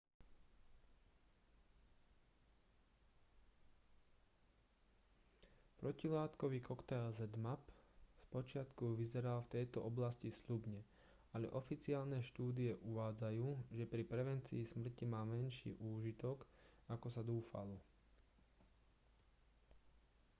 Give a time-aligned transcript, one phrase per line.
[5.83, 7.69] protilátkový koktail zmapp
[8.23, 10.81] spočiatku vyzeral v tejto oblasti sľubne
[11.37, 16.37] ale oficiálne štúdie uvádzajú že pri prevencii smrti mal menší úžitok
[16.93, 17.77] ako sa dúfalo